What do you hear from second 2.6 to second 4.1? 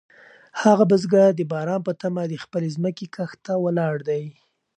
ځمکې کښت ته ولاړ